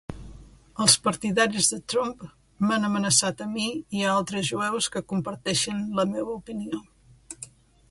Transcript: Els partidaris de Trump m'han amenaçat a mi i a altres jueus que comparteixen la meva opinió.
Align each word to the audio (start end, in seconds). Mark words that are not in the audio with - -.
Els 0.85 0.93
partidaris 1.07 1.69
de 1.73 1.77
Trump 1.93 2.23
m'han 2.69 2.87
amenaçat 2.89 3.45
a 3.45 3.47
mi 3.53 3.67
i 3.99 4.03
a 4.07 4.15
altres 4.15 4.49
jueus 4.49 4.89
que 4.97 5.05
comparteixen 5.15 5.87
la 6.01 6.09
meva 6.17 6.35
opinió. 6.41 6.83